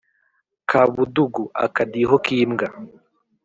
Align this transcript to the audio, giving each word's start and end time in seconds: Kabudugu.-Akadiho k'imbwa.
Kabudugu.-Akadiho 0.69 2.15
k'imbwa. 2.25 2.67